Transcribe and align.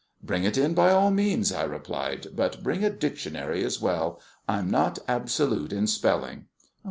"Bring 0.23 0.45
it 0.45 0.57
in, 0.57 0.73
by 0.73 0.89
all 0.89 1.11
means," 1.11 1.51
I 1.53 1.61
replied, 1.61 2.29
"but 2.35 2.63
bring 2.63 2.83
a 2.83 2.89
dictionary 2.89 3.63
as 3.63 3.79
well; 3.79 4.19
I'm 4.49 4.67
not 4.67 4.97
absolute 5.07 5.71
in 5.71 5.85
spelling." 5.85 6.45